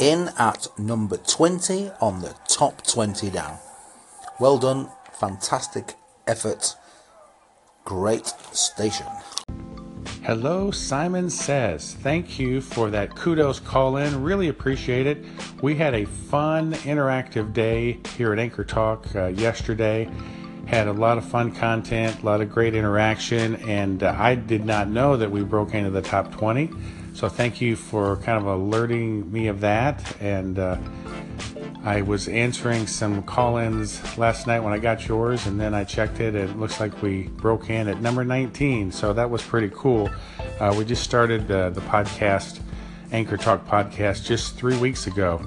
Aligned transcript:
in 0.00 0.30
at 0.38 0.66
number 0.78 1.16
20 1.16 1.90
on 2.00 2.20
the 2.20 2.34
top 2.48 2.86
20 2.86 3.30
down. 3.30 3.58
Well 4.38 4.58
done, 4.58 4.88
fantastic 5.12 5.94
effort, 6.26 6.76
great 7.84 8.26
station. 8.52 9.06
Hello, 10.22 10.70
Simon 10.70 11.30
says. 11.30 11.94
Thank 11.94 12.38
you 12.38 12.60
for 12.60 12.90
that 12.90 13.16
kudos 13.16 13.60
call 13.60 13.96
in. 13.96 14.22
Really 14.22 14.48
appreciate 14.48 15.06
it. 15.06 15.24
We 15.62 15.74
had 15.74 15.94
a 15.94 16.04
fun, 16.04 16.74
interactive 16.74 17.52
day 17.52 17.98
here 18.14 18.32
at 18.32 18.38
Anchor 18.38 18.64
Talk 18.64 19.06
uh, 19.16 19.28
yesterday. 19.28 20.08
Had 20.66 20.86
a 20.86 20.92
lot 20.92 21.16
of 21.16 21.24
fun 21.24 21.50
content, 21.50 22.22
a 22.22 22.26
lot 22.26 22.42
of 22.42 22.50
great 22.50 22.74
interaction, 22.74 23.56
and 23.66 24.02
uh, 24.02 24.14
I 24.18 24.34
did 24.34 24.66
not 24.66 24.90
know 24.90 25.16
that 25.16 25.30
we 25.30 25.42
broke 25.42 25.72
into 25.72 25.88
the 25.88 26.02
top 26.02 26.30
20. 26.32 26.70
So 27.14 27.28
thank 27.28 27.60
you 27.60 27.74
for 27.74 28.16
kind 28.16 28.38
of 28.38 28.46
alerting 28.46 29.30
me 29.32 29.48
of 29.48 29.60
that. 29.60 30.16
And 30.20 30.58
uh, 30.58 30.78
I 31.84 32.02
was 32.02 32.28
answering 32.28 32.86
some 32.86 33.22
call 33.22 33.56
ins 33.56 34.18
last 34.18 34.46
night 34.46 34.60
when 34.60 34.72
I 34.72 34.78
got 34.78 35.06
yours, 35.06 35.46
and 35.46 35.60
then 35.60 35.74
I 35.74 35.84
checked 35.84 36.20
it, 36.20 36.34
and 36.34 36.50
it 36.50 36.58
looks 36.58 36.80
like 36.80 37.02
we 37.02 37.24
broke 37.24 37.70
in 37.70 37.88
at 37.88 38.00
number 38.00 38.24
19. 38.24 38.92
So 38.92 39.12
that 39.12 39.30
was 39.30 39.42
pretty 39.42 39.70
cool. 39.74 40.10
Uh, 40.60 40.74
we 40.76 40.84
just 40.84 41.02
started 41.02 41.50
uh, 41.50 41.70
the 41.70 41.80
podcast, 41.82 42.60
Anchor 43.12 43.36
Talk 43.36 43.66
podcast, 43.66 44.24
just 44.24 44.56
three 44.56 44.76
weeks 44.76 45.06
ago. 45.06 45.40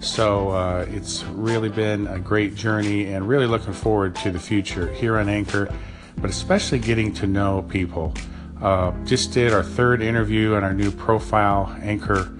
So 0.00 0.50
uh, 0.50 0.86
it's 0.88 1.24
really 1.24 1.68
been 1.68 2.06
a 2.06 2.18
great 2.18 2.54
journey 2.54 3.12
and 3.12 3.26
really 3.26 3.46
looking 3.46 3.72
forward 3.72 4.14
to 4.16 4.30
the 4.30 4.38
future 4.38 4.92
here 4.92 5.18
on 5.18 5.28
Anchor, 5.28 5.72
but 6.18 6.30
especially 6.30 6.78
getting 6.78 7.12
to 7.14 7.26
know 7.26 7.62
people. 7.62 8.14
Uh, 8.62 8.92
just 9.04 9.32
did 9.32 9.52
our 9.52 9.62
third 9.62 10.02
interview 10.02 10.54
in 10.54 10.64
our 10.64 10.74
new 10.74 10.90
profile 10.90 11.76
Anchor 11.80 12.32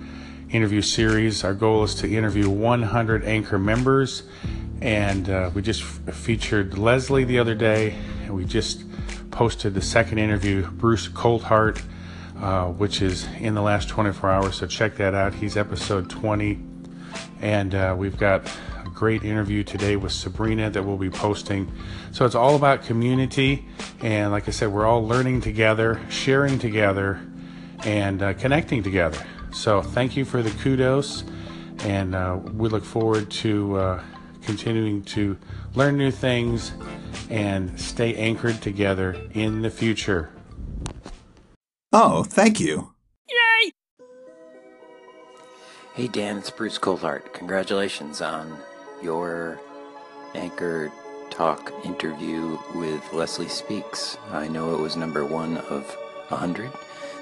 interview 0.50 0.82
series. 0.82 1.44
Our 1.44 1.54
goal 1.54 1.84
is 1.84 1.94
to 1.96 2.12
interview 2.12 2.48
100 2.48 3.24
Anchor 3.24 3.58
members, 3.58 4.24
and 4.80 5.28
uh, 5.28 5.50
we 5.54 5.62
just 5.62 5.82
f- 5.82 6.14
featured 6.14 6.76
Leslie 6.76 7.24
the 7.24 7.38
other 7.38 7.54
day, 7.54 7.96
and 8.24 8.34
we 8.34 8.44
just 8.44 8.84
posted 9.30 9.74
the 9.74 9.82
second 9.82 10.18
interview, 10.18 10.66
Bruce 10.70 11.08
Coldheart, 11.08 11.82
uh, 12.40 12.66
which 12.66 13.02
is 13.02 13.26
in 13.38 13.54
the 13.54 13.62
last 13.62 13.88
24 13.88 14.30
hours. 14.30 14.56
So 14.56 14.66
check 14.66 14.96
that 14.96 15.14
out. 15.14 15.34
He's 15.34 15.56
episode 15.56 16.10
20 16.10 16.58
and 17.40 17.74
uh, 17.74 17.94
we've 17.96 18.16
got 18.16 18.50
great 18.98 19.22
interview 19.22 19.62
today 19.62 19.94
with 19.94 20.10
Sabrina 20.10 20.68
that 20.68 20.82
we'll 20.82 20.96
be 20.96 21.08
posting. 21.08 21.70
So 22.10 22.26
it's 22.26 22.34
all 22.34 22.56
about 22.56 22.82
community, 22.82 23.64
and 24.00 24.32
like 24.32 24.48
I 24.48 24.50
said, 24.50 24.72
we're 24.72 24.86
all 24.86 25.06
learning 25.06 25.40
together, 25.40 26.00
sharing 26.08 26.58
together, 26.58 27.20
and 27.84 28.20
uh, 28.20 28.32
connecting 28.34 28.82
together. 28.82 29.24
So 29.52 29.82
thank 29.82 30.16
you 30.16 30.24
for 30.24 30.42
the 30.42 30.50
kudos, 30.62 31.22
and 31.84 32.16
uh, 32.16 32.40
we 32.54 32.68
look 32.68 32.84
forward 32.84 33.30
to 33.30 33.76
uh, 33.76 34.02
continuing 34.42 35.04
to 35.04 35.38
learn 35.74 35.96
new 35.96 36.10
things 36.10 36.72
and 37.30 37.78
stay 37.80 38.16
anchored 38.16 38.60
together 38.60 39.16
in 39.32 39.62
the 39.62 39.70
future. 39.70 40.30
Oh, 41.92 42.24
thank 42.24 42.58
you. 42.58 42.94
Hey 45.94 46.06
Dan, 46.06 46.38
it's 46.38 46.50
Bruce 46.50 46.78
Coldheart. 46.78 47.32
Congratulations 47.32 48.20
on 48.20 48.56
your 49.02 49.60
Anchor 50.34 50.92
Talk 51.30 51.72
interview 51.84 52.58
with 52.74 53.12
Leslie 53.12 53.48
Speaks. 53.48 54.18
I 54.32 54.48
know 54.48 54.74
it 54.74 54.80
was 54.80 54.96
number 54.96 55.24
one 55.24 55.58
of 55.58 55.84
100. 56.28 56.70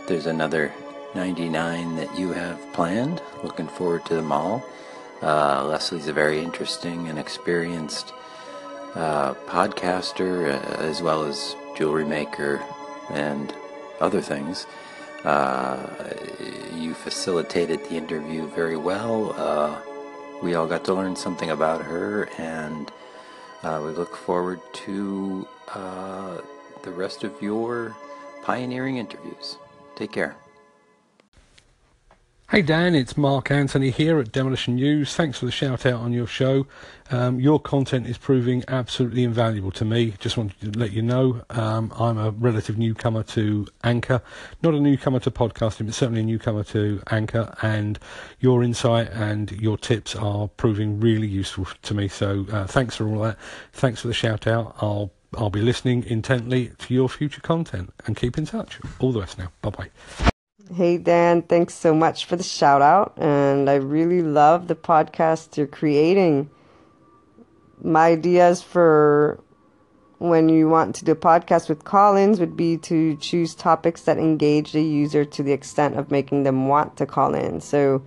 There's 0.06 0.26
another 0.26 0.72
99 1.14 1.96
that 1.96 2.18
you 2.18 2.32
have 2.32 2.60
planned. 2.72 3.20
Looking 3.42 3.68
forward 3.68 4.04
to 4.06 4.14
them 4.14 4.32
all. 4.32 4.64
Uh, 5.22 5.64
Leslie's 5.66 6.08
a 6.08 6.12
very 6.12 6.40
interesting 6.40 7.08
and 7.08 7.18
experienced 7.18 8.12
uh, 8.94 9.34
podcaster, 9.46 10.54
uh, 10.54 10.82
as 10.82 11.02
well 11.02 11.24
as 11.24 11.56
jewelry 11.76 12.04
maker 12.04 12.62
and 13.10 13.54
other 14.00 14.20
things. 14.20 14.66
Uh, 15.24 15.86
you 16.74 16.94
facilitated 16.94 17.82
the 17.84 17.96
interview 17.96 18.46
very 18.48 18.76
well. 18.76 19.32
We 20.42 20.54
all 20.54 20.66
got 20.66 20.84
to 20.84 20.94
learn 20.94 21.16
something 21.16 21.50
about 21.50 21.82
her, 21.82 22.28
and 22.38 22.90
uh, 23.62 23.80
we 23.84 23.90
look 23.92 24.14
forward 24.14 24.60
to 24.84 25.46
uh, 25.68 26.38
the 26.82 26.90
rest 26.90 27.24
of 27.24 27.40
your 27.40 27.96
pioneering 28.42 28.98
interviews. 28.98 29.56
Take 29.96 30.12
care. 30.12 30.36
Hey 32.48 32.62
Dan, 32.62 32.94
it's 32.94 33.16
Mark 33.16 33.50
Anthony 33.50 33.90
here 33.90 34.20
at 34.20 34.30
Demolition 34.30 34.76
News. 34.76 35.16
Thanks 35.16 35.40
for 35.40 35.46
the 35.46 35.50
shout 35.50 35.84
out 35.84 36.00
on 36.00 36.12
your 36.12 36.28
show. 36.28 36.68
Um, 37.10 37.40
your 37.40 37.58
content 37.58 38.06
is 38.06 38.18
proving 38.18 38.62
absolutely 38.68 39.24
invaluable 39.24 39.72
to 39.72 39.84
me. 39.84 40.14
Just 40.20 40.36
wanted 40.36 40.60
to 40.60 40.78
let 40.78 40.92
you 40.92 41.02
know 41.02 41.42
um, 41.50 41.92
I'm 41.98 42.16
a 42.18 42.30
relative 42.30 42.78
newcomer 42.78 43.24
to 43.24 43.66
Anchor, 43.82 44.22
not 44.62 44.74
a 44.74 44.80
newcomer 44.80 45.18
to 45.20 45.30
podcasting, 45.32 45.86
but 45.86 45.94
certainly 45.96 46.20
a 46.20 46.24
newcomer 46.24 46.62
to 46.62 47.02
Anchor. 47.10 47.52
And 47.62 47.98
your 48.38 48.62
insight 48.62 49.10
and 49.10 49.50
your 49.50 49.76
tips 49.76 50.14
are 50.14 50.46
proving 50.46 51.00
really 51.00 51.26
useful 51.26 51.66
to 51.82 51.94
me. 51.94 52.06
So 52.06 52.46
uh, 52.52 52.68
thanks 52.68 52.94
for 52.94 53.08
all 53.08 53.22
that. 53.22 53.38
Thanks 53.72 54.02
for 54.02 54.06
the 54.06 54.14
shout 54.14 54.46
out. 54.46 54.76
I'll 54.80 55.10
I'll 55.36 55.50
be 55.50 55.62
listening 55.62 56.04
intently 56.04 56.70
to 56.78 56.94
your 56.94 57.08
future 57.08 57.40
content 57.40 57.92
and 58.06 58.16
keep 58.16 58.38
in 58.38 58.46
touch. 58.46 58.78
All 59.00 59.10
the 59.10 59.18
best 59.18 59.36
now. 59.36 59.50
Bye 59.62 59.70
bye. 59.70 60.30
Hey 60.74 60.98
Dan, 60.98 61.42
thanks 61.42 61.74
so 61.74 61.94
much 61.94 62.24
for 62.24 62.34
the 62.34 62.42
shout 62.42 62.82
out. 62.82 63.12
And 63.18 63.70
I 63.70 63.74
really 63.76 64.20
love 64.20 64.66
the 64.66 64.74
podcast 64.74 65.56
you're 65.56 65.68
creating. 65.68 66.50
My 67.80 68.08
ideas 68.08 68.62
for 68.62 69.38
when 70.18 70.48
you 70.48 70.68
want 70.68 70.96
to 70.96 71.04
do 71.04 71.12
a 71.12 71.16
podcast 71.16 71.68
with 71.68 71.84
call-ins 71.84 72.40
would 72.40 72.56
be 72.56 72.78
to 72.78 73.16
choose 73.18 73.54
topics 73.54 74.02
that 74.02 74.18
engage 74.18 74.72
the 74.72 74.82
user 74.82 75.24
to 75.24 75.42
the 75.44 75.52
extent 75.52 75.96
of 75.96 76.10
making 76.10 76.42
them 76.42 76.66
want 76.66 76.96
to 76.96 77.06
call 77.06 77.36
in. 77.36 77.60
So 77.60 78.02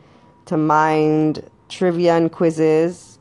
to 0.47 0.57
mind 0.57 1.49
trivia 1.69 2.17
and 2.17 2.29
quizzes 2.29 3.19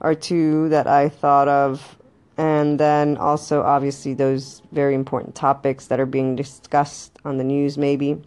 are 0.00 0.14
two 0.14 0.70
that 0.70 0.86
I 0.86 1.10
thought 1.10 1.48
of. 1.48 1.98
And 2.38 2.80
then 2.80 3.18
also 3.18 3.60
obviously 3.60 4.14
those 4.14 4.62
very 4.72 4.94
important 4.94 5.34
topics 5.34 5.88
that 5.88 6.00
are 6.00 6.06
being 6.06 6.36
discussed 6.36 7.18
on 7.26 7.36
the 7.36 7.44
news 7.44 7.76
maybe 7.76 8.22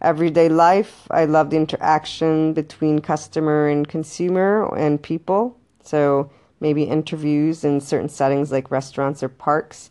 everyday 0.00 0.48
life. 0.48 1.06
I 1.10 1.24
love 1.24 1.50
the 1.50 1.56
interaction 1.56 2.52
between 2.52 3.00
customer 3.00 3.68
and 3.68 3.86
consumer 3.88 4.74
and 4.76 5.02
people. 5.02 5.58
So 5.82 6.30
maybe 6.60 6.84
interviews 6.84 7.64
in 7.64 7.80
certain 7.80 8.08
settings 8.08 8.52
like 8.52 8.70
restaurants 8.70 9.22
or 9.22 9.28
parks. 9.28 9.90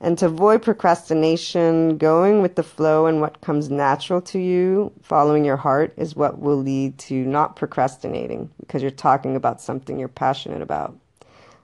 And 0.00 0.16
to 0.18 0.26
avoid 0.26 0.62
procrastination, 0.62 1.98
going 1.98 2.40
with 2.40 2.54
the 2.54 2.62
flow 2.62 3.06
and 3.06 3.20
what 3.20 3.40
comes 3.40 3.68
natural 3.68 4.20
to 4.22 4.38
you, 4.38 4.92
following 5.02 5.44
your 5.44 5.56
heart, 5.56 5.92
is 5.96 6.14
what 6.14 6.38
will 6.38 6.56
lead 6.56 6.98
to 6.98 7.14
not 7.14 7.56
procrastinating 7.56 8.48
because 8.60 8.80
you're 8.80 8.92
talking 8.92 9.34
about 9.34 9.60
something 9.60 9.98
you're 9.98 10.06
passionate 10.06 10.62
about. 10.62 10.96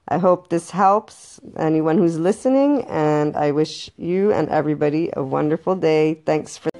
I 0.08 0.18
hope 0.18 0.48
this 0.48 0.70
helps 0.70 1.40
anyone 1.56 1.96
who's 1.96 2.18
listening, 2.18 2.84
and 2.88 3.36
I 3.36 3.52
wish 3.52 3.88
you 3.96 4.32
and 4.32 4.48
everybody 4.48 5.10
a 5.16 5.22
wonderful 5.22 5.76
day. 5.76 6.20
Thanks 6.26 6.58
for. 6.58 6.73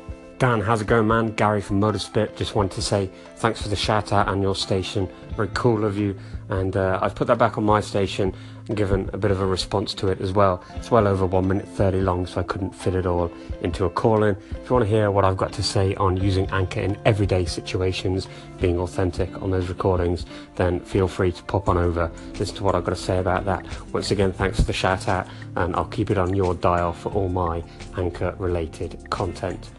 Dan, 0.45 0.61
how's 0.61 0.83
it 0.83 0.87
going, 0.87 1.07
man? 1.07 1.33
Gary 1.37 1.63
from 1.63 1.81
Motorspit. 1.81 2.37
Just 2.37 2.55
wanted 2.55 2.73
to 2.73 2.83
say 2.83 3.11
thanks 3.37 3.63
for 3.63 3.69
the 3.69 3.77
shout 3.77 4.13
out 4.13 4.29
on 4.29 4.43
your 4.43 4.55
station. 4.55 5.09
Very 5.37 5.49
cool 5.55 5.87
of 5.87 5.97
you. 5.97 6.15
And 6.51 6.77
uh, 6.77 6.99
I've 7.01 7.15
put 7.15 7.29
that 7.29 7.39
back 7.39 7.57
on 7.57 7.65
my 7.65 7.81
station 7.81 8.35
and 8.69 8.77
given 8.77 9.09
a 9.15 9.17
bit 9.17 9.31
of 9.31 9.41
a 9.41 9.47
response 9.47 9.95
to 9.95 10.09
it 10.09 10.21
as 10.21 10.33
well. 10.33 10.63
It's 10.75 10.91
well 10.91 11.09
over 11.09 11.25
1 11.25 11.49
minute 11.49 11.67
30 11.67 12.03
long, 12.03 12.27
so 12.27 12.41
I 12.41 12.43
couldn't 12.43 12.75
fit 12.75 12.95
it 12.95 13.07
all 13.07 13.33
into 13.63 13.87
a 13.87 13.91
call 13.91 14.23
in. 14.23 14.37
If 14.51 14.69
you 14.69 14.75
want 14.75 14.85
to 14.85 14.91
hear 14.91 15.11
what 15.11 15.25
I've 15.25 15.39
got 15.39 15.55
to 15.55 15.63
say 15.63 15.95
on 15.95 16.19
using 16.19 16.45
Anchor 16.51 16.81
in 16.81 16.99
everyday 17.07 17.47
situations, 17.47 18.29
being 18.61 18.79
authentic 18.79 19.41
on 19.41 19.51
those 19.51 19.71
recordings, 19.71 20.27
then 20.57 20.79
feel 20.79 21.09
free 21.09 21.33
to 21.33 21.43
pop 21.45 21.71
on 21.71 21.79
over, 21.79 22.11
listen 22.39 22.57
to 22.57 22.65
what 22.65 22.75
I've 22.75 22.85
got 22.85 22.95
to 22.95 23.03
say 23.03 23.19
about 23.19 23.47
that. 23.47 23.65
Once 23.95 24.11
again, 24.11 24.31
thanks 24.31 24.61
for 24.61 24.67
the 24.67 24.75
shout 24.75 25.09
out, 25.09 25.27
and 25.57 25.75
I'll 25.75 25.87
keep 25.87 26.11
it 26.11 26.19
on 26.19 26.35
your 26.35 26.55
dial 26.55 26.93
for 26.93 27.11
all 27.13 27.31
my 27.31 27.65
Anchor 27.97 28.35
related 28.39 29.09
content. 29.09 29.71